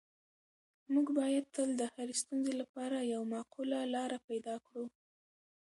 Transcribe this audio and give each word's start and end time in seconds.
موږ 0.93 1.07
باید 1.19 1.45
تل 1.55 1.69
د 1.81 1.83
هرې 1.93 2.15
ستونزې 2.21 2.53
لپاره 2.61 2.97
یوه 3.13 3.27
معقوله 3.33 3.77
لاره 3.95 4.17
پیدا 4.27 4.55
کړو. 4.65 4.85